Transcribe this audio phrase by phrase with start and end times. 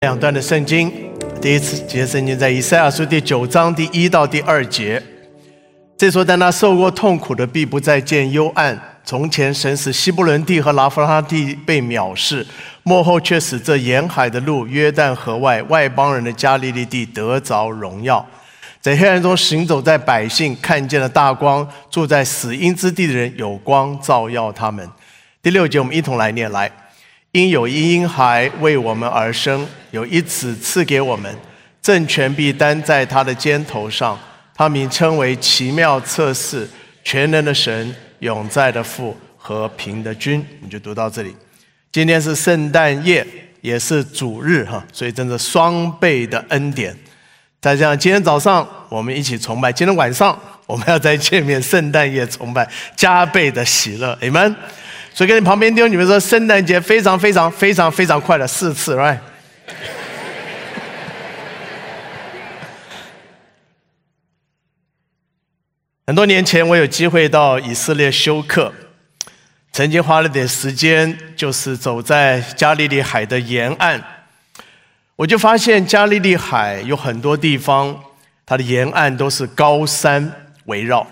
[0.00, 0.90] 两段的圣经，
[1.42, 5.02] 第一次节圣经在以赛亚书第九章第一到第二节。
[5.94, 8.98] 这说，但那受过痛苦的，必不再见幽暗。
[9.04, 12.46] 从前神使希伯伦地和拿弗拉地被藐视，
[12.82, 18.26] 幕后却使这沿海的路、约旦河外外邦人的加利利地得着荣耀。
[18.80, 24.88] 在黑暗中行走在百姓看见了大光，住在死荫之地的人有光照耀他们。
[25.42, 26.72] 第六节，我们一同来念来。
[27.32, 31.32] 因有一婴孩为我们而生，有一子赐给我们，
[31.80, 34.18] 政权必担在他的肩头上。
[34.54, 36.68] 他名称为奇妙测试、
[37.02, 40.44] 全能的神、永在的父、和平的君。
[40.58, 41.34] 我们就读到这里。
[41.90, 43.26] 今天是圣诞夜，
[43.62, 46.94] 也是主日哈，所以真的双倍的恩典。
[47.60, 54.54] 再这样，今天早上我们一起崇拜，今天晚上我们要再见面，圣诞夜崇拜，加倍的喜乐，amen。
[55.12, 59.18] 所以跟你旁边弟兄，你们说圣诞节非常非常非常非常快的四次，right？
[66.06, 68.72] 很多年前，我有机会到以色列修课，
[69.72, 74.02] 曾经花了点时间，就是走在加利利海的沿岸，
[75.16, 78.00] 我就发现加利利海有很多地方，
[78.46, 80.32] 它的沿岸都是高山
[80.64, 81.06] 围绕。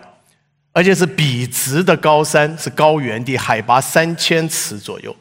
[0.78, 5.16] 而且是笔直的高山，是高原地，海拔三千尺左右。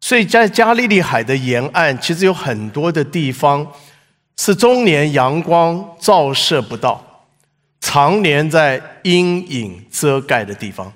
[0.00, 3.66] 所以在加利利海的沿岸，其实有很多的地方
[4.36, 7.26] 是终年阳光照射不到，
[7.80, 10.92] 常年在阴影遮盖的地方。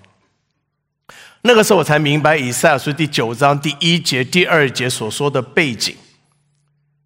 [1.43, 5.97] 那个时候我才明白以赛亚书第九章第一节、第二节所说的背景。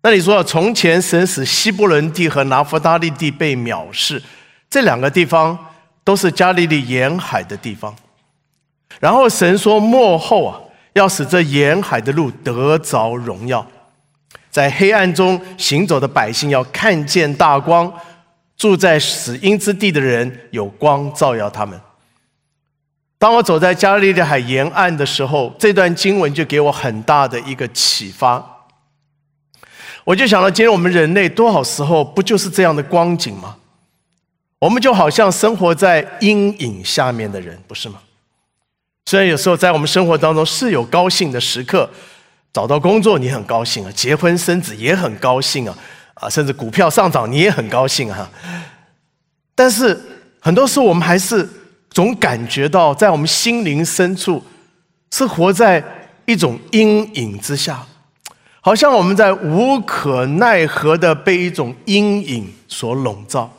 [0.03, 4.23] 那你说，从前神使希伯伦地和拿弗达利地被藐视，
[4.69, 5.59] 这两个地方。
[6.09, 7.95] 都是加利利沿海的地方，
[8.99, 10.59] 然后神说末后啊，
[10.95, 13.67] 要使这沿海的路得着荣耀，
[14.49, 17.93] 在黑暗中行走的百姓要看见大光，
[18.57, 21.79] 住在死荫之地的人有光照耀他们。
[23.19, 28.43] 当我走在加利利海沿岸的时候，这段经文就给我很大的一个启发。
[30.05, 33.58] 我就想到，今天我们人类多少时候不就是这样的光景吗？
[34.59, 38.01] 我们就好像生活在阴影下面的人，不是吗？
[39.07, 41.89] 虽然有时候在我们生活当中是有高兴的时刻，
[42.53, 45.79] 找到工作你很高兴啊，结婚生子也很高兴啊，
[46.15, 48.29] 啊，甚至股票上涨你也很高兴哈。
[49.55, 49.99] 但是
[50.41, 51.49] 很多时候我们还是
[51.91, 54.43] 总感觉到，在我们心灵深处
[55.13, 55.83] 是活在
[56.27, 57.87] 一种阴影之下，
[58.61, 63.51] 好像我们在无可奈何的被一种阴影所笼罩。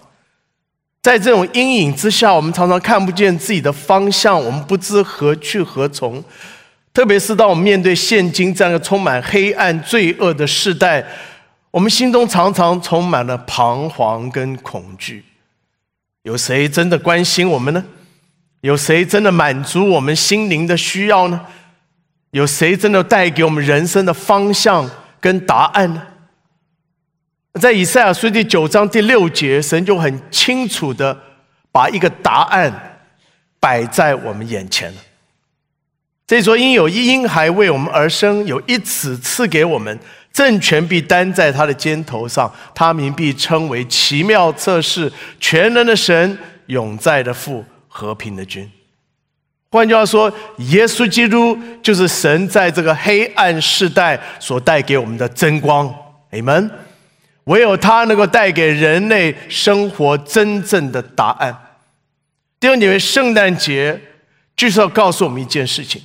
[1.09, 6.24] 在这种阴影之下，我们常常看不见自己的方向，我们不知何去何从。
[6.94, 11.03] 特别是当我们面对现今这样一个充满黑暗、罪恶的时代，
[11.72, 15.25] 我们心中常常充满了彷徨跟恐惧。
[16.22, 17.84] 有谁真的关心我们呢？
[18.62, 21.42] 有谁真的满足我们心灵的需要呢？
[22.30, 24.88] 有谁真的带给我们人生的方向
[25.19, 26.03] 跟答案呢？
[27.59, 31.18] 在以赛亚书第九章第六节，神就很清楚的
[31.72, 33.02] 把一个答案
[33.59, 35.02] 摆在我们眼前了。
[36.25, 40.00] 这说：“因有一婴孩为我们而生，有一子赐给我们，
[40.31, 46.38] 政权必担在他的肩头上，他名必称为奇妙测试、全能的神、
[46.68, 48.69] 永在的父、和平的君。”
[49.72, 55.92] 换句话说，耶稣基督就是神在这个黑暗世代所带给我们的真光。
[56.31, 56.69] 你们。
[57.50, 61.56] 唯有他能够带给人类生活真正的答案。
[62.60, 64.00] 弟兄姐妹，圣诞节
[64.56, 66.00] 就是要告诉我们一件事情，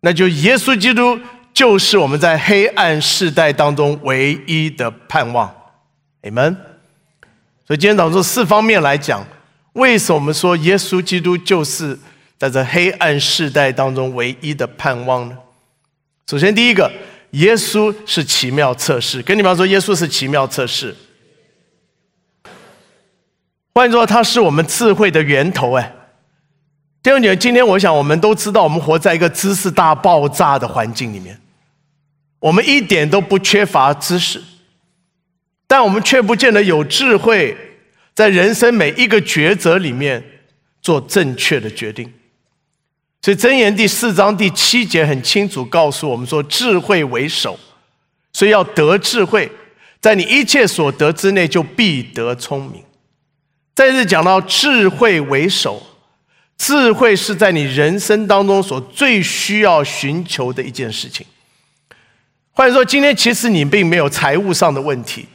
[0.00, 1.16] 那就耶稣基督
[1.54, 5.54] 就是我们在黑暗世代当中唯一的盼望。
[6.22, 6.56] 你们，
[7.64, 9.24] 所以今天早上四方面来讲，
[9.74, 11.96] 为什么我们说耶稣基督就是
[12.36, 15.38] 在这黑暗世代当中唯一的盼望呢？
[16.26, 16.90] 首先，第一个。
[17.36, 20.94] 耶稣是奇妙测试，跟你们说，耶稣是奇妙测试。
[23.74, 25.74] 换句话说，他是我们智慧的源头。
[25.74, 25.94] 哎，
[27.02, 31.38] 弟兄姐妹，今天我想，我们都知道，我们活在一个知识大爆炸的环境里面，
[32.38, 34.42] 我们一点都不缺乏知识，
[35.66, 37.54] 但我们却不见得有智慧，
[38.14, 40.24] 在人生每一个抉择里面
[40.80, 42.10] 做正确的决定。
[43.26, 47.58] 所以《箴言》第四章第七节很清楚告诉我们说：“智慧为首，
[48.32, 49.50] 所以要得智慧，
[50.00, 52.84] 在你一切所得之内，就必得聪明。”
[53.74, 55.84] 再次讲到智慧为首，
[56.56, 61.26] 智慧是在你人生当中所最需要寻求的一件事情。
[62.52, 65.26] 或者说，今天其实你并没有财务上的问题，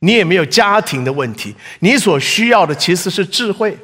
[0.00, 3.74] 你也没有家庭的问题，你所需要的其实是智慧。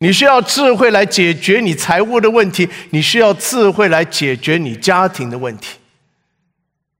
[0.00, 5.78] 你需要智慧来解决你财务的问题，你需要智慧来解决你家庭的问题。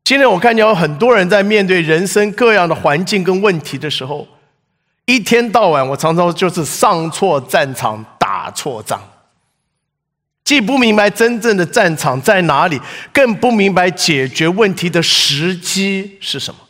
[0.03, 4.27] 今天我看见有很多人在面对人生各样的环境跟问题的时候，
[5.05, 9.01] 一天到晚我常常就是上错战场，打错仗。
[10.43, 12.81] 既不明白真正的战场在哪里，
[13.13, 16.61] 更不明白解决问题的时机是什么，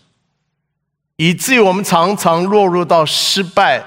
[1.16, 3.82] 以至于我们常常落入到失败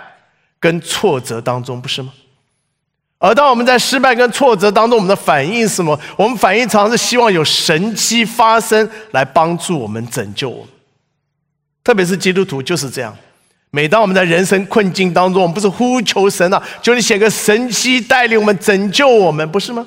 [0.60, 2.14] 跟挫折当中，不是吗？
[3.24, 5.98] 而当我们在失败跟挫折当中，我们的反应是什么？
[6.18, 10.68] 我们反应常常是希望有神迹发生来帮助我们、拯救我们。
[11.84, 13.16] 特别是基督徒就是这样。
[13.70, 19.86] 每当我们在人生困境当中，我们不是呼求神啊，求你写个神迹带领我们、拯救我们，不是吗？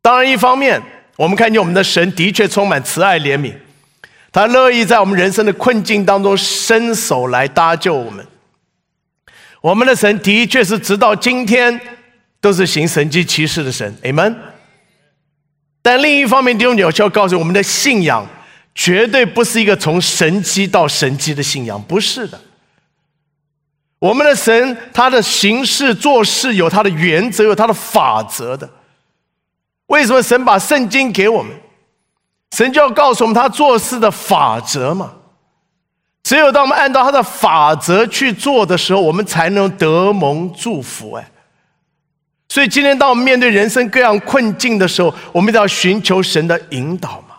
[0.00, 0.80] 当然，一方面
[1.16, 3.52] 我们看见我们的神的确充满慈爱怜悯，
[4.30, 8.24] 他乐意在我们人生的困境当中伸手来搭救我们。
[9.66, 11.80] 我们的神的确是直到今天
[12.40, 14.32] 都是行神迹奇事的神，Amen。
[15.82, 18.24] 但另一方面，弟兄姐妹要告诉我们的信仰
[18.76, 22.40] 绝对不是一个从神迹到神迹的信仰，不是的。
[23.98, 28.70] 我们的神他的行事做事有他的原则，有他的法则的。
[29.88, 31.52] 为什么神把圣经给我们？
[32.52, 35.12] 神就要告诉我们他做事的法则嘛。
[36.26, 41.12] 只有当我们按照他的法则去做的时候，我们才能得蒙祝福。
[41.12, 41.24] 哎，
[42.48, 47.36] 所以今天当我们面对人生各样困境的时候，我们一定要寻求神的引导嘛。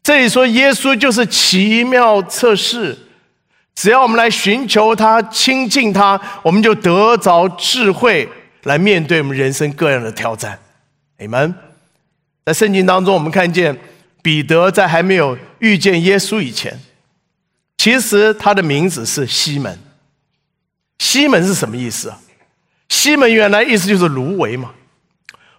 [0.00, 2.96] 这里说耶稣就是奇妙测试，
[3.74, 8.28] 只要我们来寻求他、亲近他，我们就得着智慧
[8.62, 10.56] 来面对我们人生各样的挑战。
[11.18, 11.52] 你们
[12.46, 13.76] 在圣经当中，我们看见
[14.22, 16.78] 彼得在还没有遇见耶稣以前。
[17.84, 19.78] 其实他的名字是西门。
[21.00, 22.18] 西门是什么意思啊？
[22.88, 24.72] 西门原来意思就是芦苇嘛。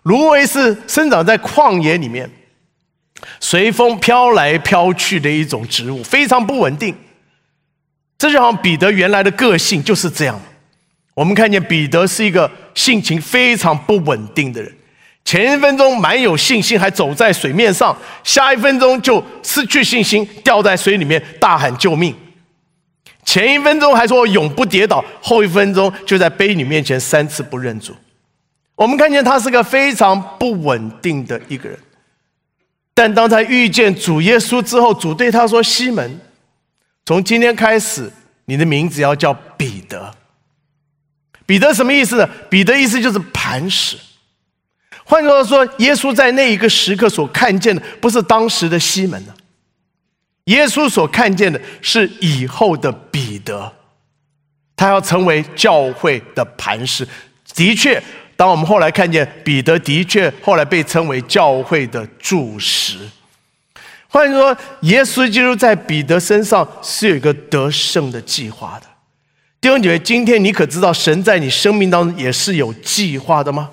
[0.01, 2.27] 芦苇是生长在旷野里面，
[3.39, 6.95] 随风飘来飘去的一种植物，非常不稳定。
[8.17, 10.41] 这就好像彼得原来的个性就是这样。
[11.13, 14.75] 我们看见彼得是一个性情非常不稳定的人。
[15.25, 17.91] 前一分钟蛮有信心，还走在水面上；
[18.23, 22.15] 下一分钟就失去信心，掉在水里面，大喊救命。
[23.25, 27.95] 前一分钟还说永不跌倒，后一分钟就在悲女面前三次不认主。
[28.75, 31.79] 我们看见他是个非常不稳定的一个人。
[32.93, 36.19] 但当他遇见主耶稣之后，主对他说：“西门，
[37.03, 38.11] 从今天开始，
[38.45, 40.13] 你的名字要叫彼得。”
[41.47, 42.29] 彼得什么意思呢？
[42.47, 43.97] 彼得意思就是磐石。
[45.07, 49.33] 换句话说，耶稣在那一个时刻所看见的，不是当时的西门呢。
[50.45, 53.71] 耶稣所看见的是以后的彼得，
[54.75, 57.07] 他要成为教会的磐石。
[57.53, 58.01] 的确，
[58.35, 62.97] 当我们后来看见彼得，的确后来被称为教会的柱石。
[64.07, 68.87] 换句话说，耶稣基督在彼得身上是有一个得胜的计划的。
[69.61, 73.69] 弟兄姐妹，今天你可知道，神在你生命当中也是有计划的吗？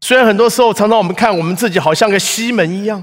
[0.00, 3.02] 虽然很多时候，常常我们看我们自己好像个西门一样，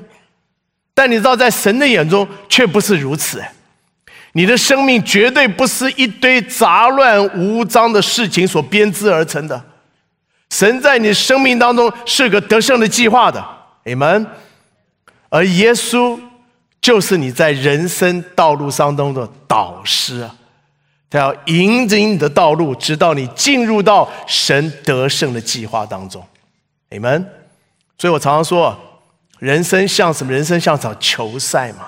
[0.94, 3.44] 但你知道，在神的眼中却不是如此。
[4.34, 9.60] 你的生命绝对不是一堆杂乱无章的事情所编织而成的。
[10.50, 13.44] 神在你生命当中是个得胜的计划的，
[13.84, 14.26] 你们，
[15.30, 16.20] 而耶稣
[16.80, 20.36] 就是你在人生道路当中的导师啊，
[21.10, 26.24] 他要引领你的道路，直到你进入到神得胜的计划当中。
[26.90, 27.30] 你们，
[27.98, 28.78] 所以我常常说，
[29.40, 30.32] 人生像什么？
[30.32, 31.88] 人生像场球赛嘛。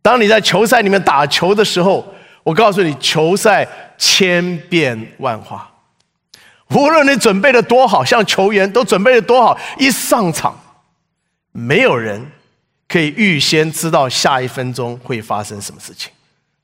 [0.00, 2.06] 当你在球赛里面打球的时候，
[2.44, 3.66] 我告诉你，球赛
[3.98, 5.70] 千变万化。
[6.70, 10.58] 无论你准备的多好，像球员都准备的多好，一上场，
[11.52, 12.24] 没有人
[12.86, 16.12] 可以预先知道下一分钟会发生什么事情。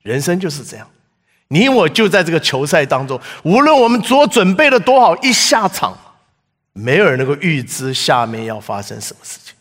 [0.02, 0.86] 人生就是这样，
[1.48, 5.98] 你我就在这个球赛当中，无论我们所准备的多好，一下场。
[6.74, 9.54] 没有人能够预知下面要发生什么事情。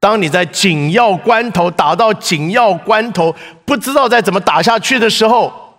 [0.00, 5.78] 当你在紧要关头打到紧要关头，不知道再怎么打下去的时候，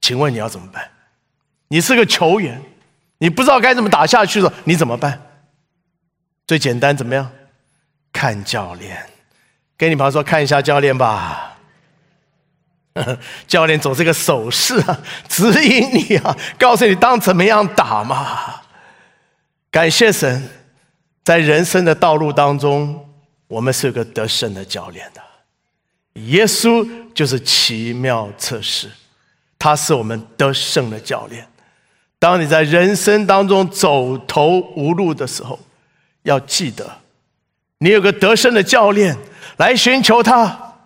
[0.00, 0.90] 请问你要怎么办？
[1.68, 2.62] 你是个球员，
[3.18, 5.20] 你不知道该怎么打下去了，你怎么办？
[6.46, 7.30] 最简单怎么样？
[8.12, 9.04] 看教练，
[9.76, 11.56] 跟你朋友说看一下教练吧。
[13.48, 18.62] 教练总是个手势啊，指引你啊，告诉你当怎么样打嘛。
[19.74, 20.40] 感谢神，
[21.24, 23.08] 在人生的道路当中，
[23.48, 25.20] 我们是有个得胜的教练的。
[26.22, 28.88] 耶稣就是奇妙测试，
[29.58, 31.44] 他是我们得胜的教练。
[32.20, 35.58] 当你在人生当中走投无路的时候，
[36.22, 36.88] 要记得，
[37.78, 39.16] 你有个得胜的教练
[39.56, 40.76] 来寻求他，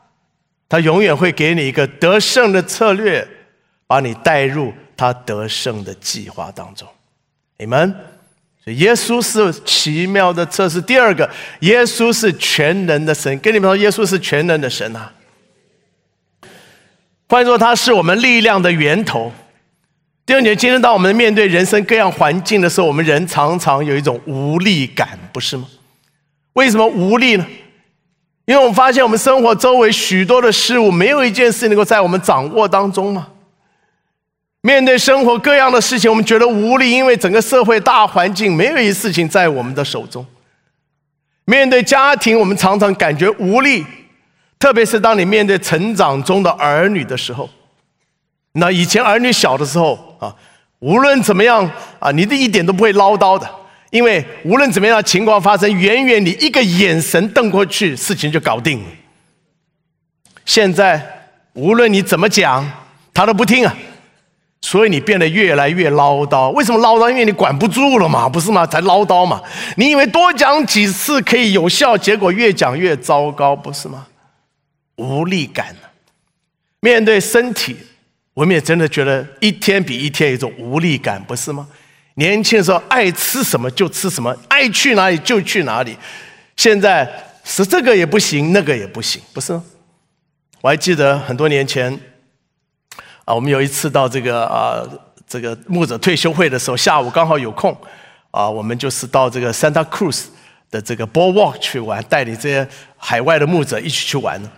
[0.66, 3.28] 他永远会给你一个得胜的策略，
[3.86, 6.88] 把你带入他得胜的计划当中。
[7.58, 7.94] 你们，
[8.64, 10.80] 所以耶稣是奇妙的测试。
[10.80, 11.28] 第二个，
[11.60, 13.38] 耶稣是全能的神。
[13.38, 15.12] 跟你们说，耶稣是全能的神啊。
[17.28, 19.32] 换言说，他是我们力量的源头。
[20.26, 25.66] 第二点，今天当我们面对人生各样环境的时候，我们人常常有一种无力感，不是吗？
[26.54, 27.46] 为什么无力呢？
[28.44, 33.28] 因为我们发现我们生活周围许多的事物，没有一件事能够在我们掌握当中吗？
[34.60, 40.24] 面对生活各样的事情，我们觉得无力，因为整个社会大环境没有一事情在我们的手中。
[41.44, 43.86] 面对家庭，我们常常感觉无力。
[44.58, 47.48] 特别是当你面对成长中的儿女的时候，
[48.52, 50.34] 那以前儿女小的时候啊，
[50.80, 53.48] 无论怎么样啊，你的一点都不会唠叨的，
[53.90, 58.86] 因为无论怎么样情况发生，远远你一个眼神瞪过去，事情就搞定了。
[60.44, 61.00] 现在
[61.52, 62.68] 无论你怎么讲，
[63.14, 63.72] 他都不听啊，
[64.60, 66.50] 所以你变得越来越唠叨。
[66.50, 67.08] 为什么唠叨？
[67.08, 68.66] 因为你管不住了嘛，不是吗？
[68.66, 69.40] 才唠叨嘛。
[69.76, 74.06] 你以为多讲几次可以有效，结果越讲越糟糕，不是吗？
[74.96, 75.74] 无力感？
[76.80, 77.76] 面对身体，
[78.34, 81.66] 我们也真的觉得一天比一天有种无力感，不是吗？
[82.14, 85.96] 年轻的时候爱吃什么就吃什么，爱去哪里就去哪里。
[86.56, 87.08] 现在
[87.44, 89.62] 是这个也不行，那个也不行，不是吗？
[90.60, 91.96] 我还记得很多年前
[93.28, 94.80] 啊，我们有一次到这个啊
[95.28, 97.76] 这个牧者退休会的时候，下午刚好有空
[98.30, 100.24] 啊，我们就是到这个 Santa Cruz
[100.70, 102.66] 的这个 Boardwalk 去玩，带领这些
[102.96, 104.50] 海外的牧者一起去玩呢。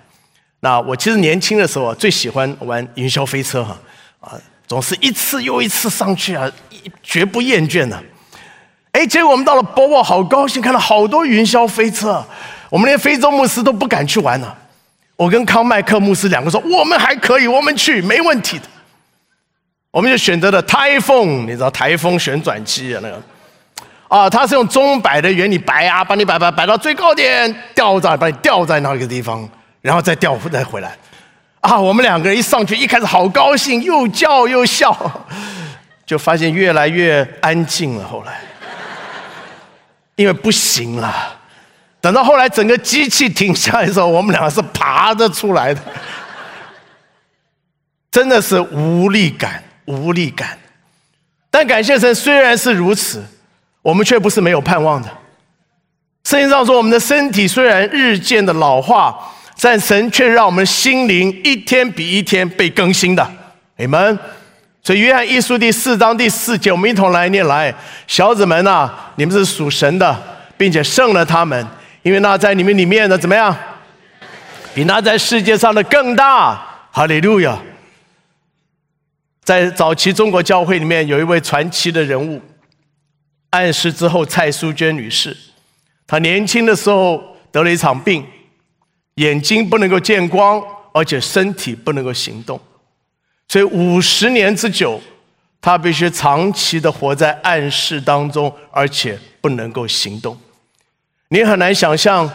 [0.60, 3.76] 那我其实年轻的时候最喜欢玩云霄飞车哈，
[4.20, 6.48] 啊，总是一次又一次上去啊，
[7.02, 8.00] 绝不厌倦呢。
[8.92, 12.24] 哎，结果我们到了波沃，好高兴，看到好多云霄飞车，
[12.68, 14.54] 我们连非洲牧师都不敢去玩呢。
[15.20, 18.64] 我跟康麦克牧师两个说，我们还可以，我们去没问题的。
[19.90, 23.22] 我们就选择了台风，你知道台风旋转机啊那个，
[24.08, 29.46] 啊，它是用钟摆的原理摆啊，把你摆摆摆到最高点，吊在把你吊在那个地方。
[29.82, 30.96] 然后再吊再回来，
[31.60, 31.78] 啊！
[31.78, 34.94] 我们两个人一上去，一开始好高兴，又叫又笑，
[36.06, 38.06] 就发现越来越安静了。
[38.06, 38.40] 后来，
[40.16, 41.39] 因为不行了，
[42.00, 45.80] 等到后来整个机器停下来的时候，我们两个是爬着出来的，
[48.10, 50.58] 真的是无力感，无力感。
[51.50, 53.24] 但感谢神，虽然是如此，
[53.82, 55.08] 我们却不是没有盼望的。
[56.24, 59.16] 圣经上说，我们的身体虽然日渐的老化。
[59.62, 63.30] 但神却让我们心灵一天比一天被更新的，
[63.76, 64.18] 你们。
[64.82, 67.74] 所以约翰一书第四章第四节，我们一同来念来，
[68.06, 70.18] 小子们呐，你们是属神的，
[70.56, 71.66] 并且胜了他们，
[72.02, 73.56] 因为那在你们里面的怎么样，
[74.74, 76.88] 比那在世界上的更大。
[76.90, 77.58] 哈利路亚。
[79.42, 82.40] 在早期中国教会里面，有一位传奇的人物，
[83.50, 85.36] 暗示之后蔡淑娟女士，
[86.06, 88.24] 她年轻的时候得了一场病。
[89.16, 90.62] 眼睛不能够见光，
[90.94, 92.58] 而且身体不能够行动，
[93.48, 94.98] 所以五十年之久，
[95.60, 100.38] 他必须长期的活在暗室当中，而且不能够行动。
[101.32, 102.28] 你很难想象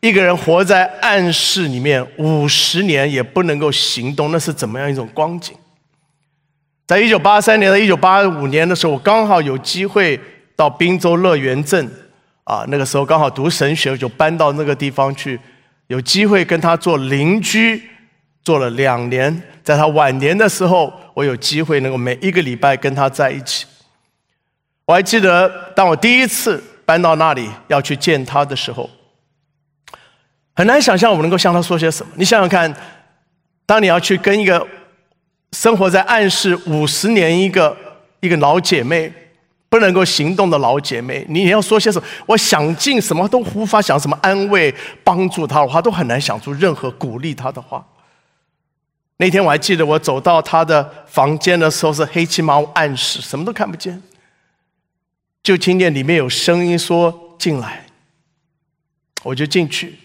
[0.00, 5.54] 一个人活在暗室里面五十年也不能够行动，那是怎么样一种光景？
[6.86, 10.20] 在一九八三年到一九八五年的时候，我刚好有机会
[10.54, 11.90] 到滨州乐园镇
[12.44, 15.40] 啊，那个时候刚好读神学，就搬到那个地方去。
[15.86, 17.82] 有机会跟他做邻居，
[18.42, 19.42] 做了两年。
[19.62, 23.64] 在他晚年的时候，我有机会能够每一个礼拜跟他在一起。
[24.84, 28.88] 我还记得，当我第一次搬到那里要去见他的时候，
[30.54, 32.12] 很难想象我能够向他说些什么。
[32.16, 32.74] 你想想看，
[33.66, 34.66] 当你要去跟一个
[35.52, 37.76] 生活在暗室五十年一个
[38.20, 39.12] 一个老姐妹。
[39.66, 42.06] 不能够行动的老姐妹，你要说些什么？
[42.26, 44.72] 我想尽什么都无法想什么安慰、
[45.02, 47.84] 帮助她的话，都很难想出任何鼓励她的话。
[49.16, 54.00] 那天我还记得，我走到她的房间的时候是黑漆麻暗室，什么都看不见，
[55.44, 57.84] 就听见里面有声音说：“进来。”
[59.22, 59.96] 我就进去，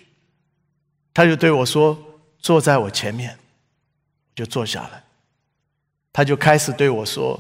[1.14, 1.98] 他就对我说
[2.40, 3.36] ：“坐在我前面。”
[4.36, 5.04] 就坐下来，
[6.14, 7.38] 他就开始对我说。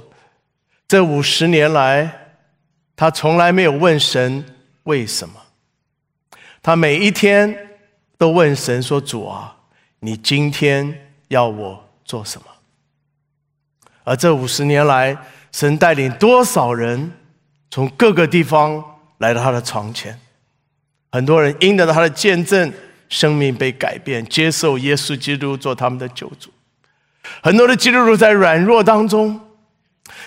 [0.87, 2.33] 这五十年来，
[2.95, 4.43] 他从来没有问神
[4.83, 5.41] 为什么，
[6.61, 7.77] 他每一天
[8.17, 9.55] 都问神说：“主啊，
[9.99, 12.47] 你今天要我做什么？”
[14.03, 15.17] 而这五十年来，
[15.53, 17.13] 神带领多少人
[17.71, 18.83] 从各个地方
[19.19, 20.19] 来到他的床前，
[21.11, 22.71] 很多人因着他的见证，
[23.09, 26.51] 生命被改变，接受耶稣基督做他们的救主。
[27.43, 29.39] 很多的基督徒在软弱当中，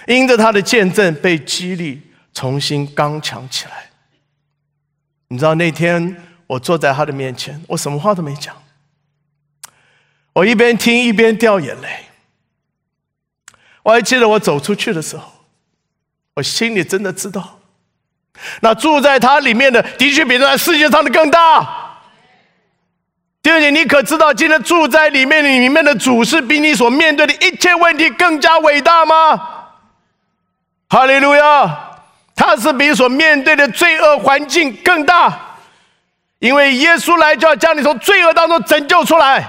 [0.06, 2.00] 因着他的见证被激励，
[2.32, 3.90] 重新刚强起来。
[5.28, 8.54] 你知道那天我坐在他的面前，我什么话都没讲，
[10.34, 11.88] 我一边听一边掉眼泪。
[13.82, 15.31] 我还记得我走出去的时候，
[16.34, 17.58] 我心里真的知道，
[18.60, 21.98] 那住在他里面的的确比在世界上的更大。
[23.42, 29.40] 弟兄姐，你可知道今天住在里面里面的主是比你所面对的一切问题更加伟大吗？
[30.88, 31.88] 哈利路亚。
[32.34, 35.38] 他是比所面对的罪恶环境更大，
[36.38, 39.46] 因为耶稣来就要将你从罪恶当中拯救出来。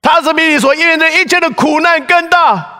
[0.00, 2.77] 他是比你所面对一切的苦难更大，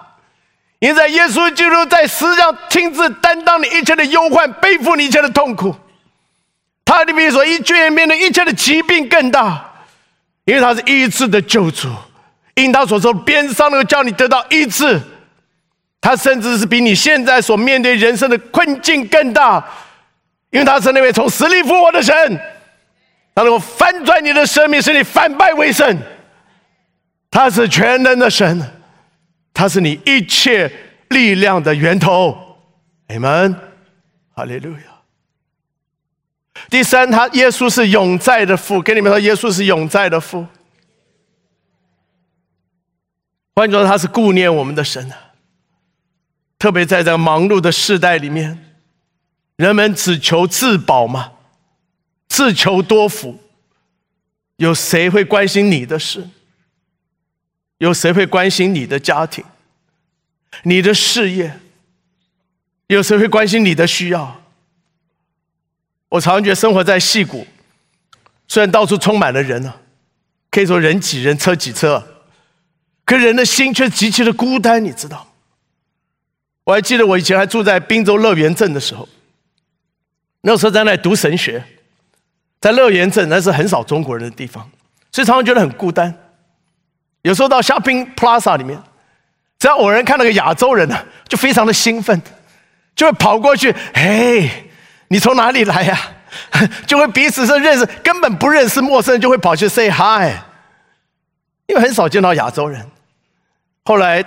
[0.80, 5.75] 因在耶稣基督在世上亲自担当你一切的忧患，背负你一切的痛苦。
[6.85, 9.73] 他比你所一切面对一切的疾病更大，
[10.44, 11.88] 因为他是医治的救主，
[12.54, 15.00] 因他所说边上那个叫你得到医治。
[16.00, 19.62] 他甚至是比你现在所面对人生的困境更大，
[20.50, 22.14] 因为他是那位从死里复活的神，
[23.35, 25.99] 他能够翻转你的生命，使你反败为胜。
[27.30, 28.62] 他是全能的神，
[29.59, 30.73] 他是你一切
[31.09, 32.38] 力量的源头。
[33.09, 33.53] 阿门，
[34.33, 34.83] 哈利路亚。
[36.71, 40.47] 第三，他耶稣是永在的父，跟你们说，耶稣是永在的父。
[43.57, 45.33] 换句话说，他是顾念我们的神啊。
[46.57, 48.77] 特别在这忙碌的时代里面，
[49.57, 51.33] 人们只求自保嘛，
[52.29, 53.37] 自求多福。
[54.59, 56.25] 有谁会关心你的事？
[57.78, 59.44] 有谁会关心你的家庭、
[60.62, 61.58] 你的事业？
[62.88, 64.41] 有谁会关心你的需要？
[66.08, 67.47] 我常常觉得生活在戏谷，
[68.47, 69.75] 虽然到处充满了人呢，
[70.50, 72.02] 可以说人挤人、车挤车，
[73.04, 75.26] 可人的心却极其的孤单，你知道吗？
[76.64, 79.06] 我还记得我以前还住在滨州乐园镇的时候，
[80.41, 81.62] 那时候在那里读神学，
[82.58, 84.69] 在乐园镇那是很少中国人的地方，
[85.12, 86.27] 所以常常觉得很孤单。
[87.23, 88.78] 有时候到 Shopping Plaza 里面，
[89.59, 90.97] 只要偶然看到个亚洲人呢，
[91.28, 92.21] 就非常的兴奋，
[92.95, 94.71] 就会跑过去，嘿，
[95.09, 95.99] 你从哪里来呀？
[96.87, 100.35] 就会彼此是认识，根本不认识陌生人就会跑去 say hi，
[101.67, 102.87] 因为很少见到亚洲人。
[103.85, 104.25] 后来。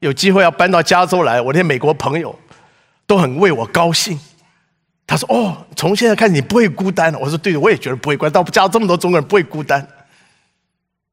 [0.00, 2.38] 有机会要搬到加州来，我那美国朋友
[3.06, 4.20] 都很为我高兴。
[5.06, 8.32] 他说：“哦，从现在开始你不会孤单了。”我说：“对，我也觉得不会孤单。
[8.32, 9.80] 到加州这么多中国人不会孤单。”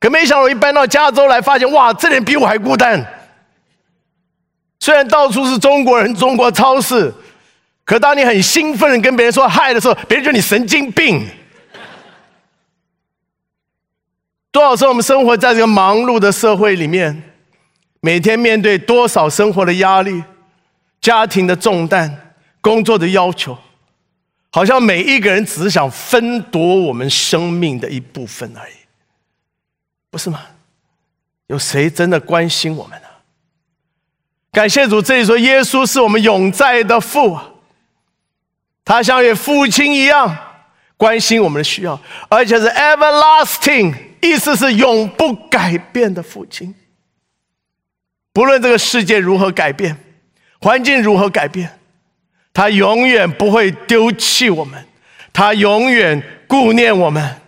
[0.01, 3.05] 可没想到我一搬到加州来，发现哇，这人比我还孤单。
[4.79, 7.13] 虽然到处是中国人，中国超市，
[7.85, 11.23] 可当你很兴奋跟别人说嗨的时候，别人觉得你神经病。
[14.51, 17.21] 多少时候我们生活在这个忙碌的社会里面？
[17.99, 20.23] 每天面对多少生活的压力、
[20.99, 23.55] 家庭的重担、工作的要求，
[24.49, 28.73] 好像每一个人只是想分夺我们生命的一部分而已，
[30.11, 30.41] 不是吗？
[31.47, 33.07] 有谁真的关心我们呢？
[34.51, 37.37] 感谢主，这里说耶稣是我们永在的父，
[38.85, 40.37] 他像与父亲一样
[40.97, 46.75] 关心我们的需要，而且是 everlasting，意思是永不改变的父亲。
[48.33, 49.97] 不论这个世界如何改变，
[50.61, 51.79] 环境如何改变，
[52.53, 54.85] 他永远不会丢弃我们，
[55.33, 57.40] 他永远顾念我们。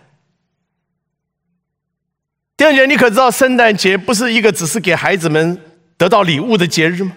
[2.56, 5.60] 丁姐，你可知道圣诞节不是一个只是给孩子们
[5.96, 7.16] 得到礼物的节日吗？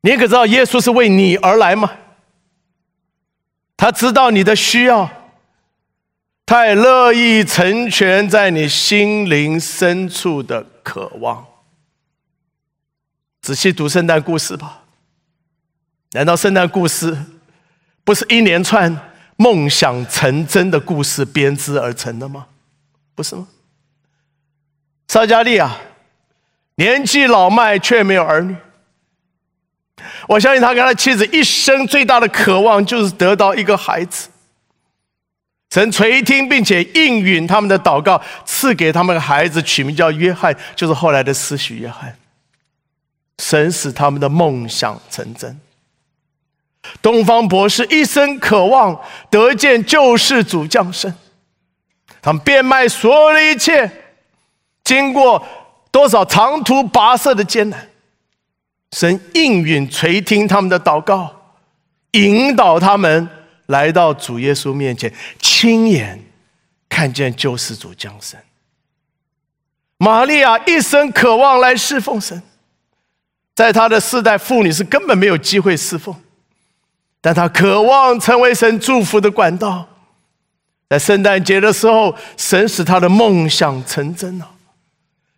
[0.00, 1.90] 你可知道耶稣是为你而来吗？
[3.76, 5.10] 他知道你的需要，
[6.46, 11.46] 他也乐意成全在你心灵深处的渴望。
[13.42, 14.84] 仔细读圣诞故事吧。
[16.12, 17.14] 难道圣诞故事
[18.04, 22.46] 不是一连串梦想成真的故事编织而成的吗？
[23.14, 23.48] 不是吗？
[25.08, 25.76] 撒加利亚
[26.76, 28.56] 年纪老迈却没有儿女。
[30.26, 34.28] 我相信他跟他妻子一生最大的渴望就是得到一个孩子。
[35.70, 42.16] 曾垂听并且应允他们的祷告，赐给他们的孩子取名叫约翰，就是后来的施洗约翰。
[43.38, 45.60] 神使他们的梦想成真。
[47.02, 49.00] 东方博士一生渴望
[49.30, 51.12] 得见救世主降生，
[52.24, 53.90] 他们变卖所有的一切，
[54.82, 55.46] 经过
[55.90, 57.86] 多少长途跋涉的艰难，
[58.92, 61.30] 神应允垂听他们的祷告，
[62.12, 63.28] 引导他们
[63.66, 66.18] 来到主耶稣面前，亲眼
[66.88, 68.40] 看见救世主降生。
[69.98, 72.42] 玛利亚一生渴望来侍奉神，
[73.54, 76.16] 在她的世代，妇女是根本没有机会侍奉。
[77.20, 79.86] 但他渴望成为神祝福的管道，
[80.94, 84.48] 在圣诞节的时候，神使他的梦想成真了。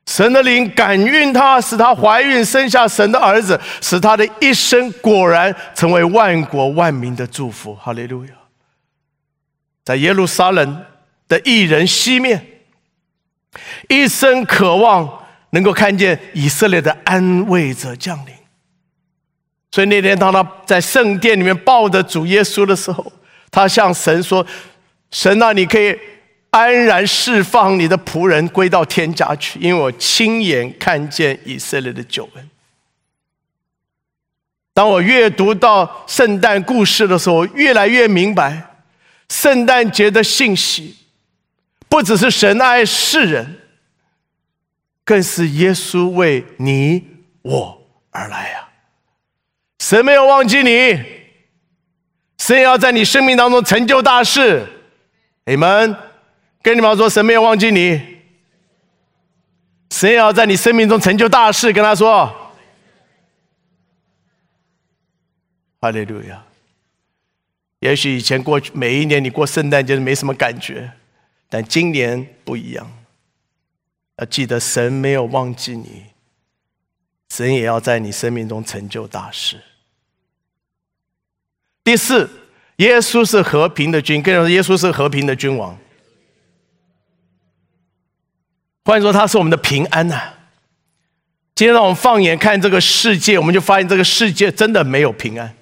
[0.05, 7.75] 神的灵感孕他，使他怀孕生下神的儿子，使他的一生果然成为万国万民的祝福。
[7.75, 8.33] 哈利路亚！
[9.83, 10.85] 在耶路撒冷
[11.27, 12.47] 的一人西面，
[13.89, 15.11] 一生渴望
[15.51, 18.35] 能够看见以色列的安慰者降临。
[19.71, 23.11] 所以那天，当他在圣殿里面抱着主耶稣的时候，
[23.51, 24.47] 他向神说
[25.17, 25.99] ：“神啊，你可以
[26.51, 32.51] 安然释放你的仆人归到天家去，因为我亲眼看见以色列的救恩。”
[34.75, 38.77] 当我阅读到圣诞故事的时候，越来越明白，
[39.31, 40.95] 圣诞节的信息
[41.89, 43.61] 不只是神爱世人，
[45.03, 47.03] 更是耶稣为你
[47.41, 48.69] 我而来呀。
[49.79, 51.03] 神没有忘记你，
[52.37, 54.75] 神要在你生命当中成就大事。
[55.47, 55.97] 你们
[56.61, 58.01] 跟你们说，神没有忘记你，
[59.91, 61.73] 神也要在你生命中成就大事。
[61.73, 62.53] 跟他说，
[65.81, 66.45] 哈利路亚。
[67.79, 70.93] 也许以前过去每一年你过圣诞节没什么感觉，
[71.49, 72.91] 但今年不一样。
[74.17, 76.07] 要记得，神没有忘记你。
[77.29, 79.61] 神也要在你生命中成就大事。
[81.85, 82.29] 第四，
[82.77, 85.77] 耶稣是和平的君，跟人说，耶稣是和平的君王。
[88.85, 90.21] 换言说，他是我们的平安呐。
[91.55, 95.55] 今天让我们放眼看这个世界，我们就发现这个世界真的没有平安。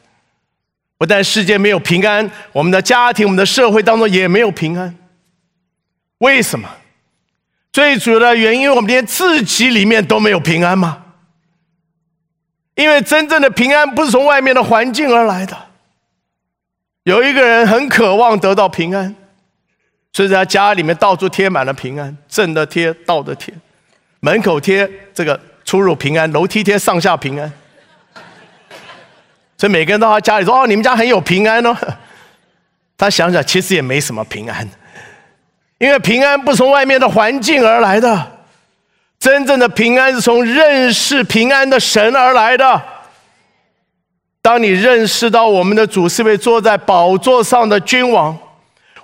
[0.99, 4.97] 不但世界没有平安，我们的家庭、我们的社会当中也没有平安。
[6.19, 6.69] 为什么？
[7.73, 11.05] 最主要的原因，我们连自己里面都没有平安吗？
[12.75, 15.57] 因为真正的平安不是从外面的环境而来的。
[17.05, 19.15] 有一个人很渴望得到平安，
[20.13, 23.53] 所以在家里面到处贴满了平安，正的贴，倒的贴，
[24.21, 27.53] 门口贴这个出入平安，楼梯贴上下平安。
[29.59, 31.77] 所以每个人到他家里说：“哦，你们家很有平安哦。”
[32.97, 34.67] 他想想，其实也没什么平安，
[35.79, 38.33] 因为平安不从外面的环境而来的。
[39.19, 42.83] 真正的平安是从认识平安的神而来的。
[44.45, 48.37] 当你认识到我们的主是位坐在宝座上的君王，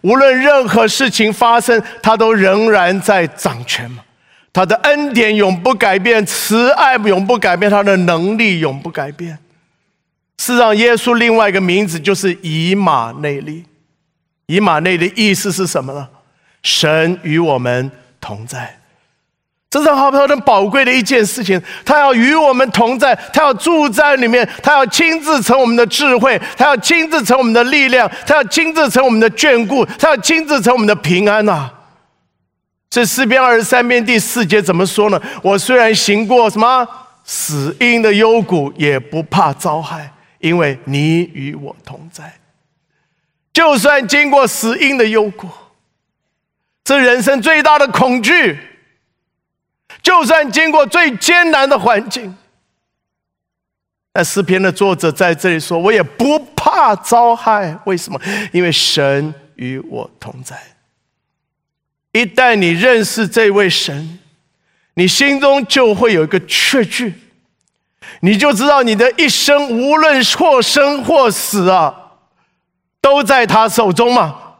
[0.02, 4.04] 无论任何事情发生，他都仍然在掌权嘛？
[4.52, 9.38] 他的恩典永不改变，慈爱永不改变，他的能力永不改变。
[10.36, 13.64] 是让耶稣另外一个名字就是以马内利。
[14.44, 16.06] 以马内利意思是什么呢？
[16.62, 18.79] 神与我们同在。
[19.70, 31.70] 这是好好的宝贵的一件事情，他要与我们同在，他要住在里面，他要亲自成我们的智慧，他要亲自成我们的力量，他要亲自成我们的眷顾，他要亲自成我们的平安呐。
[32.90, 35.22] 这诗篇二十三篇第四节怎么说呢？
[35.40, 36.84] 我虽然行过什么
[37.22, 42.24] 死荫的幽谷，也不怕遭害，因为你与我同在。
[43.52, 45.48] 就算经过死荫的幽谷，
[46.82, 48.58] 这人生最大的恐惧。
[50.02, 52.36] 就算经过最艰难的环境，
[54.14, 58.20] 那诗篇的作者在这里说：“我也不怕遭害。”为什么？
[58.52, 60.60] 因为神与我同在。
[62.12, 64.18] 一旦你认识这位神，
[64.94, 67.14] 你心中就会有一个确据，
[68.20, 71.94] 你就知道你的一生无论或生或死啊，
[73.00, 74.56] 都在他手中嘛。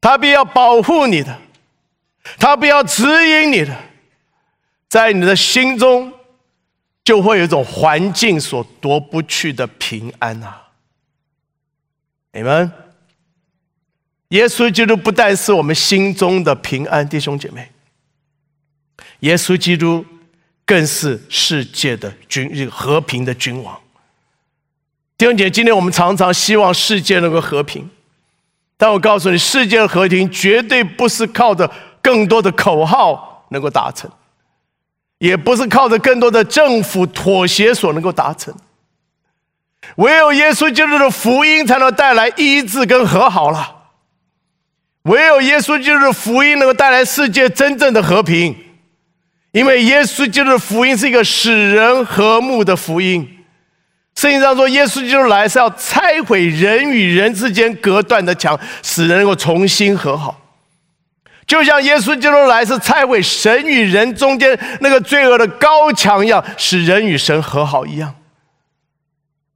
[0.00, 1.38] 他必要保护你的。
[2.38, 3.76] 他不要指引你的，
[4.88, 6.12] 在你的心中
[7.04, 10.68] 就会有一种环境所夺不去的平安啊！
[12.32, 12.70] 你们，
[14.28, 17.70] 耶稣基督不但是我们心中的平安，弟兄姐妹，
[19.20, 20.06] 耶稣基督
[20.64, 23.78] 更是世界的君，和平的君王。
[25.18, 27.90] 弟兄姐，今天我们常常希望世界能够和平，
[28.76, 31.68] 但我告诉你，世界和平绝对不是靠着。
[32.02, 34.10] 更多的口号能够达成，
[35.18, 38.52] 也不是靠着更多的政府妥协所能够达成。
[39.96, 43.76] 唯有耶稣基督的福音才能带来医治跟和好了。
[45.02, 48.56] 唯有耶稣基督的福音能够带来世界真正的和平，
[49.50, 53.28] 因为耶稣基督的福音是一个使人和睦的福音。
[54.14, 60.38] 圣经上说，耶稣基督来是要拆毁人与人之间隔断的墙，使人能够重新和好。
[61.46, 68.14] 就像耶稣基督来是拆毁神与人中间那个罪恶的高墙一样，使人与神和好一样。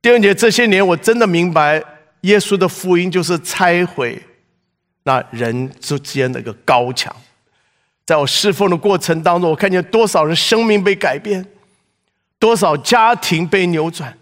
[0.02, 1.82] 第二节，这些年我真的明白，
[2.22, 4.20] 耶稣的福音就是拆毁
[5.04, 7.14] 那人之间的一个高墙。
[8.04, 11.44] 在我侍奉的过程当中，我看见多少人生命被改变，
[12.38, 14.16] 多少家庭被扭转。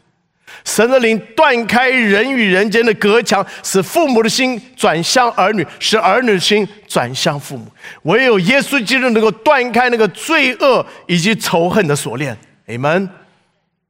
[0.65, 7.67] 神的灵断开人与人间的隔墙，使父母的心转向儿女，使儿女的心转向父母。
[8.05, 12.37] 唯有耶稣基督能够断开那个罪恶以及仇恨的锁链。
[12.67, 13.09] 你们，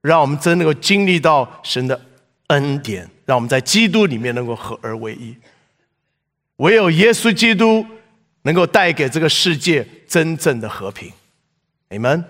[0.01, 2.01] 让我们真能够经历到神的
[2.49, 5.37] 恩典，让我们在基督里面能够合而为一。
[6.57, 7.87] 唯有耶稣基督
[8.43, 11.13] 能够带给这个世界真正的和平。
[11.91, 12.25] 你们，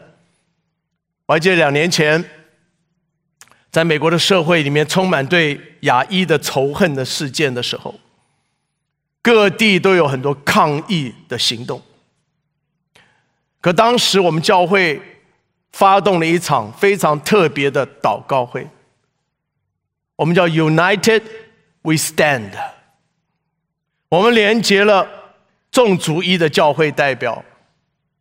[1.26, 2.22] 我还记得两年前。
[3.74, 7.92] 在美国的社会里面，充满对亚裔的仇恨的事件的时候，
[9.20, 11.82] 各地都有很多抗议的行动。
[13.60, 15.02] 可当时我们教会
[15.72, 18.64] 发动了一场非常特别的祷告会，
[20.14, 21.22] 我们叫 United
[21.82, 22.52] We Stand。
[24.08, 25.04] 我们连接了
[25.72, 27.44] 众族裔的教会代表，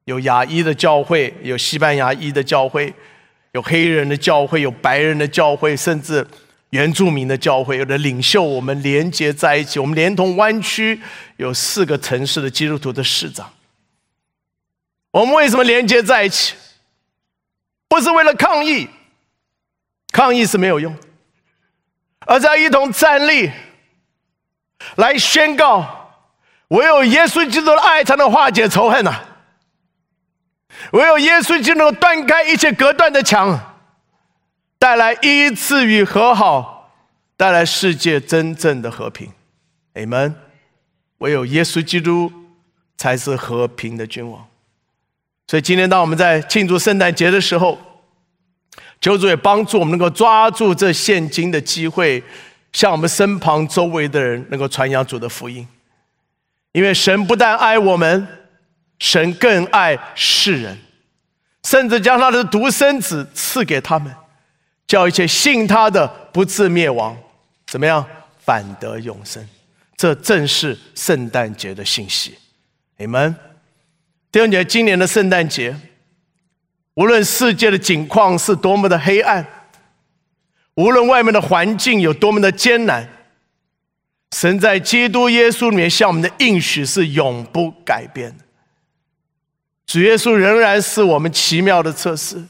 [0.06, 2.92] 有亚裔的教会，有西班牙裔的教会。
[3.54, 6.28] 有黑人的教会，有白人的教会，甚至
[6.72, 9.80] 原住民的教会，有的领袖，我们连接在一起。
[9.80, 11.00] 我们连同湾区
[11.38, 13.52] 有四个城市的基督徒的市长。
[15.12, 16.56] 我们为什么连接在一起？
[17.88, 18.90] 不是为了抗议，
[20.12, 20.96] 抗议是没有用，
[22.22, 23.52] 而在一同站立，
[24.96, 26.26] 来宣告：
[26.70, 29.14] 唯有耶稣基督的爱才能化解仇恨呐！
[30.94, 33.60] 唯有耶稣就能断开一切隔断的墙，
[34.78, 36.92] 带来一次与和好，
[37.36, 39.32] 带来世界真正的和平。
[39.96, 40.36] Amen。
[41.18, 42.32] 唯有耶稣基督
[42.96, 44.46] 才是和平的君王。
[45.48, 47.76] 所以今天当我们在庆祝圣诞节的时候，
[49.02, 52.24] 求主也帮助我们能够抓住这现今的机会，
[52.72, 55.68] 向我们身旁周围的人能够传扬主的福音。
[56.74, 58.28] 因为神不但爱我们。
[59.04, 60.80] 神更爱世人，
[61.66, 64.16] 甚至将他的独生子赐给他们，
[64.88, 67.18] 叫一切信他的不至灭亡，
[67.68, 68.06] 怎么样？
[68.40, 69.46] 反得永生。
[69.98, 72.38] 这正是圣诞节的信息。
[72.98, 73.36] 你们
[74.32, 75.76] 弟兄姐今年的圣诞节，
[76.94, 79.46] 无论世界的景况是多么的黑暗，
[80.76, 83.06] 无论外面的环境有多么的艰难，
[84.32, 88.34] 神在基督耶稣里面向我们的应许是永不改变。
[89.86, 92.44] 主耶稣仍然是我们奇妙的测试，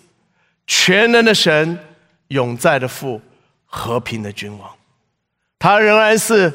[0.65, 1.77] 全能的神，
[2.29, 3.21] 永在的父，
[3.65, 4.69] 和平的君王。
[5.59, 6.51] 他仍然是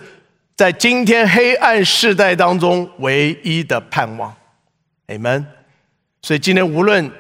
[0.55, 4.35] 在今天黑暗世代当中唯一的盼望。
[5.09, 5.45] Amen，
[6.23, 7.11] 所以今天无论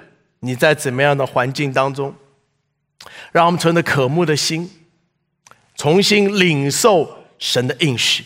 [0.40, 2.14] 你在怎么样的环境当中，
[3.32, 4.70] 让我们存着渴慕的心，
[5.76, 8.24] 重新领受神的应许，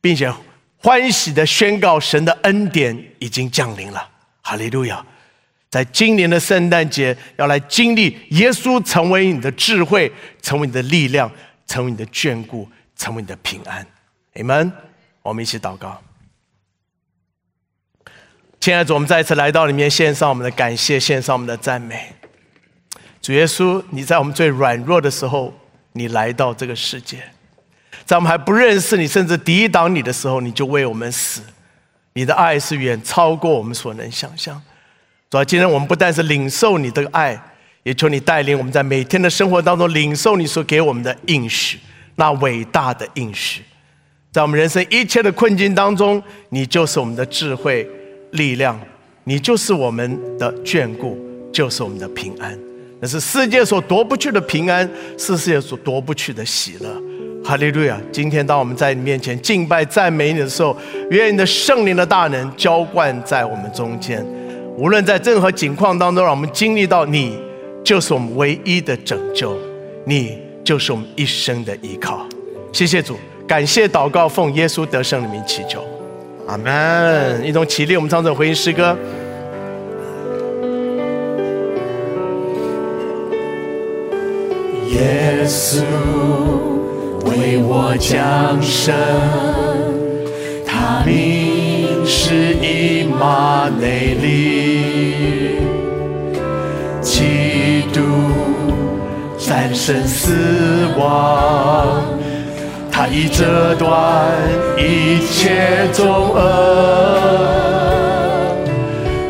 [0.00, 0.32] 并且
[0.76, 4.09] 欢喜的宣告神的恩典已经降临了。
[4.50, 5.06] 哈利路亚！
[5.68, 11.30] 在今年的圣诞节，要来经历耶稣成为你的智慧，成为你的力量，
[11.68, 13.86] 成为你的眷顾，成为你的平安。
[14.32, 14.72] 你们，
[15.22, 16.02] 我们一起祷告。
[18.58, 22.12] 亲爱的主，我们再一次来到里面，献上我们的感谢，献上我们的赞美。
[23.22, 25.54] 主耶稣，你在我们最软弱的时候，
[25.92, 27.22] 你来到这个世界，
[28.04, 31.40] 在我们还不认识你，甚至抵挡你的时候，你就为我们死。
[32.12, 34.60] 你的爱是远超过我们所能想象。
[35.30, 37.40] 主要今天我们不但是领受你的爱，
[37.84, 41.78] 也求你带领我们在每天的生活当中领受你所给我们的应许，
[42.16, 43.62] 那伟大的应许。
[44.32, 47.88] 在我们人生一切的困境当中，你就是我们的智慧、
[48.32, 48.78] 力量，
[49.24, 51.18] 你就是我们的眷顾，
[51.52, 52.58] 就是我们的平安。
[53.00, 57.00] 那是世界所夺不去的平安，是世界所夺不去的喜乐。
[57.42, 58.00] 哈利路亚！
[58.12, 60.76] 今天当我们在你面前敬拜赞美你的时候，
[61.10, 64.24] 愿你的圣灵的大能浇灌在我们中间。
[64.76, 67.36] 无论在任何境况当中，让我们经历到你
[67.82, 69.56] 就是我们唯一的拯救，
[70.04, 72.26] 你就是我们一生的依靠。
[72.72, 73.16] 谢谢主，
[73.48, 75.82] 感谢祷告，奉耶稣得胜的名祈求，
[76.46, 77.44] 阿门。
[77.44, 78.96] 一同起立，我们唱这回应诗歌。
[84.88, 86.39] 耶稣。
[87.30, 88.92] 为我降生，
[90.66, 95.60] 他名是以马内利，
[97.00, 98.00] 基督
[99.38, 100.32] 战胜死
[100.98, 102.02] 亡，
[102.90, 103.88] 他已折断
[104.76, 106.38] 一切重恶。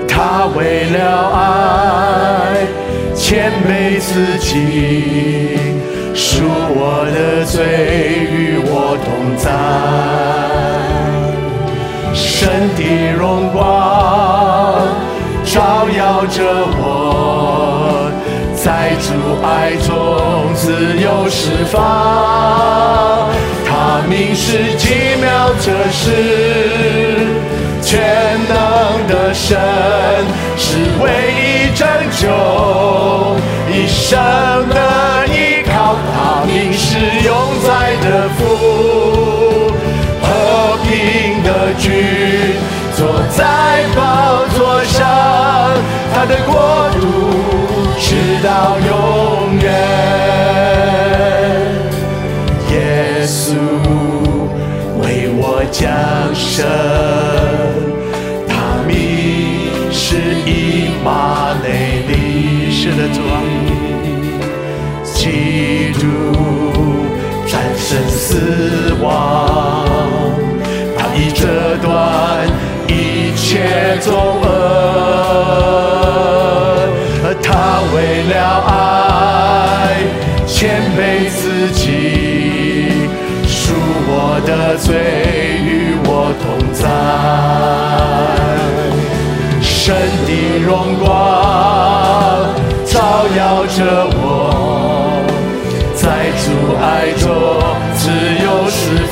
[0.09, 0.99] 他为了
[1.35, 2.67] 爱，
[3.15, 5.70] 谦卑自己，
[6.15, 7.65] 赎我的罪，
[8.31, 9.51] 与我同在。
[12.15, 13.59] 神的荣光
[15.45, 16.43] 照耀着
[16.79, 18.11] 我，
[18.55, 19.09] 在主
[19.45, 19.89] 爱中
[20.55, 23.29] 自由释放。
[23.65, 26.05] 他名是奇妙这事。
[27.83, 27.99] 全
[28.49, 28.55] 能
[29.09, 29.59] 的神
[30.57, 31.41] 是唯一
[31.75, 31.89] 拯
[32.21, 32.29] 救，
[33.69, 34.19] 一生
[34.69, 34.75] 的
[38.41, 39.71] 福，
[40.23, 40.27] 和
[40.83, 40.89] 平
[41.43, 41.49] 的
[41.79, 41.85] 君
[42.97, 42.99] 坐
[43.29, 43.99] 在宝
[44.57, 44.99] 座上，
[46.15, 46.53] 他的国
[46.99, 47.03] 度
[47.99, 48.09] 直
[48.43, 48.49] 到
[48.81, 48.91] 永
[49.59, 49.65] 远。
[52.71, 52.75] 耶
[53.27, 53.37] 稣
[55.03, 55.05] 为
[55.37, 55.79] 我降
[56.35, 56.51] 生。
[61.03, 63.41] 马内利是的主啊，
[69.01, 69.87] 亡，
[70.97, 72.47] 他已折断
[72.89, 74.40] 一切重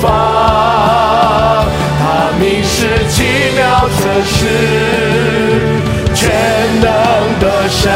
[0.01, 1.67] 方。
[2.01, 2.03] 他
[2.39, 3.17] 名是奇
[3.57, 4.37] 妙测试，
[6.15, 6.21] 全
[6.81, 6.89] 能
[7.41, 7.91] 的神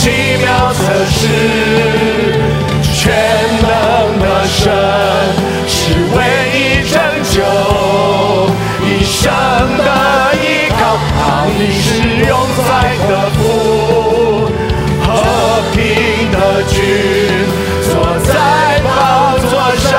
[0.00, 0.08] 奇
[0.40, 1.28] 妙测试，
[2.94, 3.12] 全
[3.60, 3.68] 能
[4.18, 4.72] 的神
[5.68, 5.76] 是
[6.16, 6.18] 唯
[6.54, 6.58] 一
[6.90, 6.96] 拯
[7.30, 7.36] 救，
[8.82, 9.20] 一生
[9.76, 9.84] 的
[10.40, 11.20] 依靠，祂
[11.58, 11.88] 已是
[12.26, 14.48] 永在的父，
[15.04, 15.06] 和
[15.74, 15.76] 平
[16.32, 16.74] 的君
[17.92, 18.32] 坐在
[18.80, 18.88] 宝
[19.50, 19.90] 座上，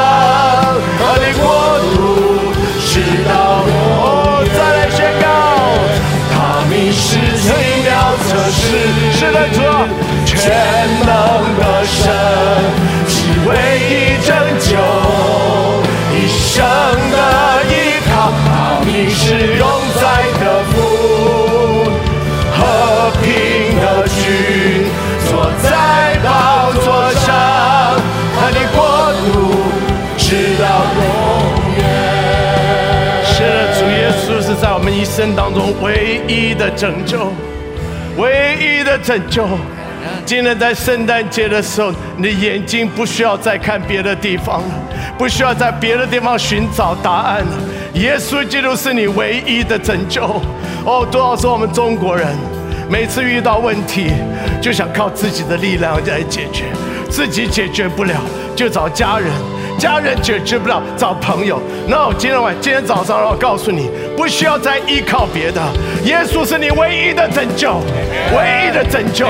[0.98, 1.46] 他的国
[1.94, 1.96] 度
[2.88, 2.90] 直
[3.30, 3.30] 到
[3.68, 3.70] 我
[4.58, 5.24] 再来宣告，
[6.34, 6.36] 祂
[6.72, 7.00] 名是
[7.38, 7.46] 奇
[7.84, 7.90] 妙
[8.26, 8.66] 测试，
[9.14, 9.71] 是。
[10.44, 10.50] 全
[11.06, 11.08] 能
[11.60, 12.02] 的神
[13.08, 13.14] 是
[13.48, 14.74] 唯一拯救，
[16.12, 16.66] 一生
[17.12, 17.16] 的
[17.70, 17.72] 依
[18.10, 18.12] 靠，
[18.84, 19.62] 你是永
[20.02, 20.02] 在
[20.40, 20.74] 的福，
[22.58, 22.60] 和
[23.22, 23.30] 平
[23.80, 24.90] 的君
[25.30, 25.30] 坐
[25.62, 25.70] 在
[26.24, 27.30] 宝座上，
[28.36, 29.62] 他的国度
[30.18, 30.64] 直到
[30.98, 31.00] 永
[31.78, 31.80] 远。
[33.24, 33.38] 是，
[33.80, 37.32] 主耶稣是在我们一生当中唯一的拯救。
[38.18, 39.48] 唯一的拯救。
[40.32, 44.70] 今天在圣诞节的时候，你的眼睛不需要再看别的地方了，
[45.18, 47.58] 不需要在别的地方寻找答案了。
[47.96, 50.24] 耶稣基督是你唯一的拯救。
[50.86, 52.26] 哦，多少是我们中国人，
[52.90, 54.10] 每次遇到问题，
[54.62, 56.64] 就想靠自己的力量来解决，
[57.10, 58.16] 自己解决不了，
[58.56, 59.30] 就找家人。
[59.82, 61.60] 家人解决不了，找朋友。
[61.88, 65.60] 那我今天晚，今天早上，我告诉你，不需要再依靠别的，
[66.04, 67.82] 耶稣是你唯一的拯救，
[68.32, 69.26] 唯一的拯救。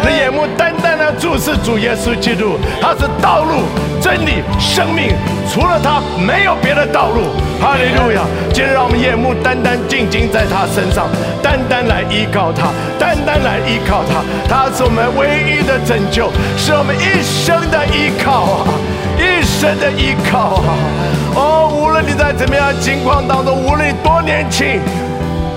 [0.00, 3.64] 你眼目单单的注视主耶稣基督，他是道路、
[4.00, 5.12] 真理、生命，
[5.52, 7.20] 除了他没有别的道路。
[7.60, 8.22] 哈利路亚！
[8.54, 11.08] 今天让我们眼目单单静静在他身上，
[11.42, 14.24] 单单来依靠他，单单来依靠他。
[14.48, 18.72] 他是我们唯一的拯救，是我们一生的依靠啊！
[19.50, 20.78] 一生的依靠啊！
[21.34, 24.80] 哦，无论你在怎么样情况当中，无论你多年轻，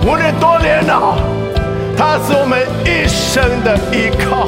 [0.02, 1.16] 无论多年老，
[1.96, 4.48] 他是我们一生的依靠，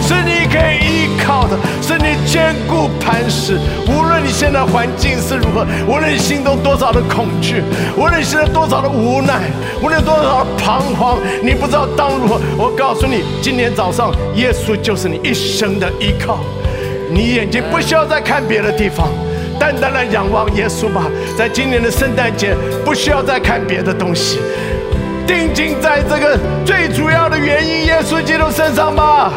[0.00, 3.58] 是你可以依靠的，是你坚固磐石。
[3.88, 7.62] 无论你现在环境是如何，无论你心中多少的恐惧，
[7.98, 9.50] 无论你现在多少的无奈，
[9.82, 12.40] 无论多少的彷徨，你不知道当如何。
[12.56, 16.38] 我告诉你，今天早上，耶稣就是你一生的依靠。
[17.12, 19.08] 你眼睛不需要再看别的地方，
[19.58, 21.10] 单单的仰望耶稣吧。
[21.36, 22.54] 在今年的圣诞节，
[22.84, 24.38] 不需要再看别的东西，
[25.26, 29.32] 定睛在这个最主要的原因——耶稣基督身上吧。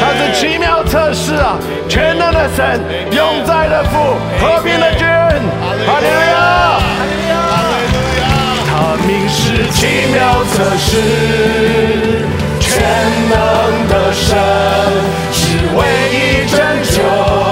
[0.00, 1.58] 他是奇妙测试啊，
[1.88, 5.06] 全能的神，永在的父，和平的君。
[5.06, 6.80] 哈利路亚！
[8.66, 10.90] 他名是奇妙测试，
[12.60, 12.70] 全
[13.28, 13.34] 能
[13.88, 14.36] 的神，
[15.72, 17.51] 是唯一拯救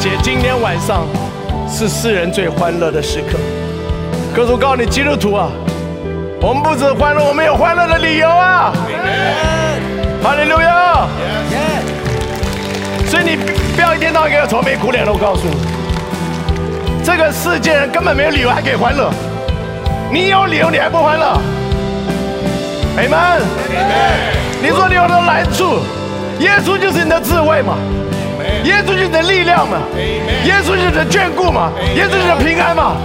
[0.00, 1.06] 节，今天晚上
[1.68, 3.36] 是世人最欢乐的时刻。
[4.34, 5.50] 可是我告诉你，基督徒啊，
[6.40, 8.72] 我们不止欢乐，我们有欢乐的理由啊！
[10.22, 11.06] 哈利路亚！
[13.08, 13.36] 所以你
[13.74, 15.12] 不要一天到晚给我愁眉苦脸的。
[15.12, 15.54] 我告诉你，
[17.04, 19.12] 这个世界人根本没有理由还可以欢乐，
[20.10, 21.38] 你有理由你还不欢乐？
[22.96, 23.42] 美们，
[24.62, 25.80] 你说你有的难处，
[26.38, 27.76] 耶稣就是你的智慧嘛，
[28.64, 29.78] 耶稣就是你的力量嘛，
[30.44, 32.96] 耶稣就是你的眷顾嘛，耶稣就是你的平安嘛，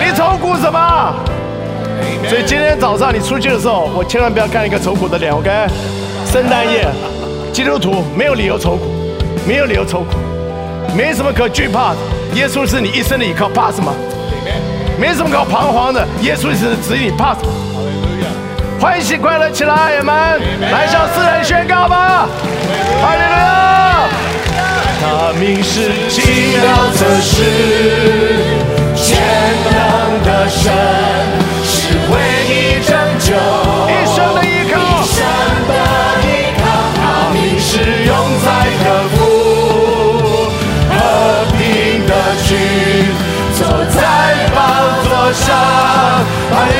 [0.00, 1.14] 你愁苦什么？
[2.28, 5.50] 所以今天早上你出去的时候，我千万不要看一个愁苦的脸，OK？
[6.32, 6.86] 圣诞夜，
[7.52, 8.90] 基督徒没有理由愁苦，
[9.46, 10.16] 没有理由愁苦，
[10.96, 11.96] 没什么可惧怕的。
[12.34, 13.92] 耶稣是你一生的依靠，怕什么？
[14.98, 16.06] 没什么可彷徨的。
[16.22, 17.52] 耶稣是指引，怕什么？
[18.80, 20.14] 欢喜快乐起来，友们，
[20.72, 22.26] 来向世人宣告吧！
[23.00, 23.93] 哈利路亚！
[25.06, 27.34] 他名是奇妙测试，
[28.96, 29.04] 全
[29.68, 29.76] 能
[30.24, 30.72] 的神，
[31.62, 31.76] 是
[32.10, 32.12] 唯
[32.48, 33.36] 一拯救
[33.86, 35.14] 一生的依靠，一生
[35.68, 35.72] 的
[36.24, 36.26] 依
[36.56, 36.64] 靠。
[36.96, 37.02] 他
[37.34, 37.70] 名是
[38.06, 38.46] 永在
[38.82, 39.18] 的父，
[40.88, 40.90] 和
[41.52, 41.60] 平
[42.06, 42.10] 的
[42.46, 42.50] 君，
[43.58, 43.60] 坐
[43.94, 44.00] 在
[44.54, 44.58] 宝
[45.04, 45.44] 座上，
[46.50, 46.72] 他的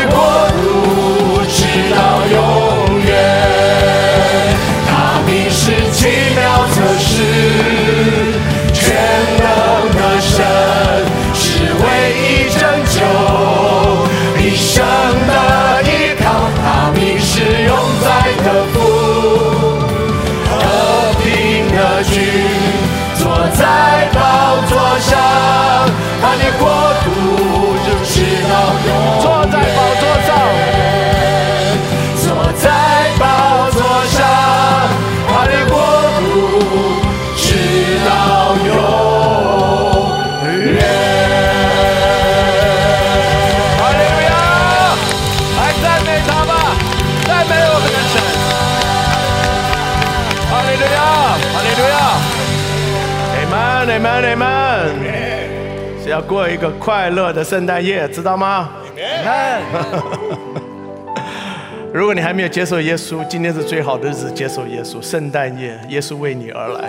[56.54, 58.70] 一个快乐的圣诞夜，知道吗。
[61.92, 65.02] 如果你还没有接受耶稣，今天是最好的日子，接受耶稣。
[65.02, 66.88] 圣诞夜，耶稣为你而来，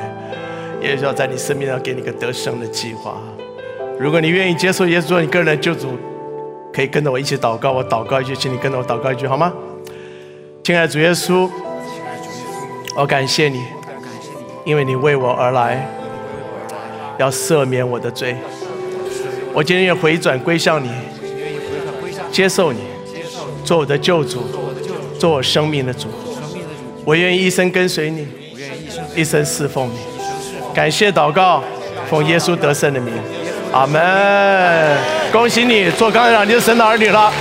[0.81, 3.17] 耶稣要在你生命上给你个得胜的计划。
[3.99, 5.97] 如果你愿意接受耶稣做你个人的救主，
[6.71, 7.71] 可以跟着我一起祷告。
[7.71, 9.51] 我祷告一句，请你跟着我祷告一句，好吗？
[10.63, 11.49] 亲爱的主耶稣，
[12.95, 13.63] 我感谢你，
[14.63, 15.87] 因为你为我而来，
[17.17, 18.35] 要赦免我的罪。
[19.55, 20.89] 我今天愿回转归向你，
[22.29, 22.79] 接受你，
[23.63, 24.43] 做我的救主。
[25.17, 26.09] 做我生命的主，
[27.05, 28.27] 我愿意一生跟随你，
[29.15, 29.95] 一生侍奉你。
[30.73, 31.63] 感谢祷告，
[32.09, 33.13] 奉耶稣得胜的名，
[33.71, 34.97] 阿门。
[35.31, 37.31] 恭喜你做刚才长，你是神的儿女了。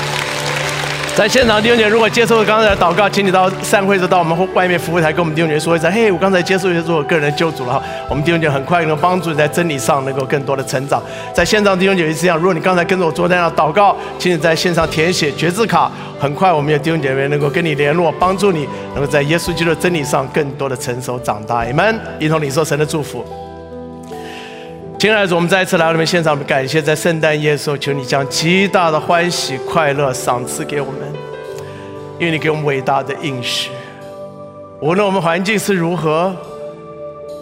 [1.16, 7.80] 在现场弟兄姐，如果接受刚才的祷告，请你到散会时到我们外面服务台跟我们弟兄姐说一声：嘿，我刚才接受耶稣做我个人救主了。
[8.08, 11.00] 我们弟兄姐很快能帮助你在真理上能够更多的成长。
[11.32, 15.88] 在线上弟兄姐也是这样，如果你刚才跟着我坐在那祷告，请你在线上填写决志卡。
[16.18, 21.62] 很快我们有弟兄姐妹能够跟你联络，帮助你能够在耶稣基督的真理上更多的成熟长大。
[21.62, 23.24] 你们一同领受神的祝福。
[24.98, 31.00] 亲爱的主，我们再一次来到你们现场，感谢在圣诞夜的时候，求你将极大的欢喜、快乐赏赐给我们，
[32.18, 33.70] 因为你给我们伟大的应许。
[34.80, 36.34] 无论我们环境是如何，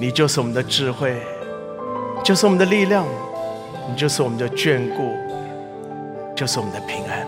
[0.01, 1.17] 你就是我们的智慧，
[2.25, 3.07] 就是我们的力量，
[3.89, 5.13] 你就是我们的眷顾，
[6.35, 7.21] 就是我们的平安。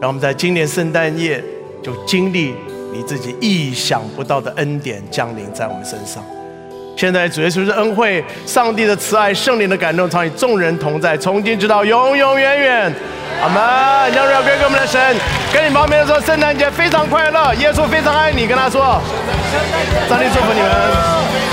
[0.00, 1.44] 让我们在今年圣诞夜
[1.82, 2.54] 就经历
[2.92, 6.24] 你自己意想不到的恩典降临在我们身上。
[7.00, 12.94] 现在主耶稣的恩惠，上帝的慈爱，圣灵的感动，常与众人同在，从今直到永永远远。
[13.40, 14.12] 阿门！
[14.14, 15.00] 让荣耀归给我们的神。
[15.50, 19.00] 跟你旁边说，圣诞节非常快乐，耶稣非常爱你，跟他说，
[20.10, 21.49] 上帝祝福你们。